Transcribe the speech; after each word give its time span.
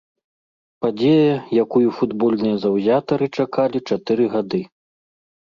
Падзея, 0.85 1.35
якую 1.63 1.89
футбольныя 1.97 2.55
заўзятары 2.65 3.25
чакалі 3.45 3.85
чатыры 3.91 4.25
гады. 4.35 4.65